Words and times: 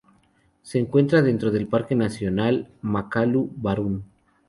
Se 0.63 0.79
encuentra 0.79 1.21
dentro 1.21 1.51
del 1.51 1.67
parque 1.67 1.93
nacional 1.93 2.69
Makalu-Barun. 2.81 4.03